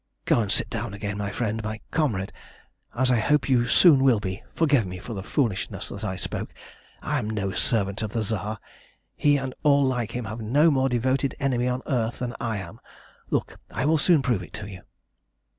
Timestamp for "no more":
10.41-10.89